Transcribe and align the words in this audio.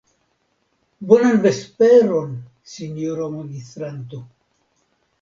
Bonan 1.11 1.37
vesperon, 1.43 2.33
sinjoro 2.75 3.31
magistranto. 3.39 4.27